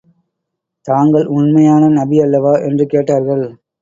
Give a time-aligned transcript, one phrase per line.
[0.85, 2.53] தாங்கள் உண்மையான நபி அல்லவா?
[2.59, 3.45] என்று கேட்டார்கள்.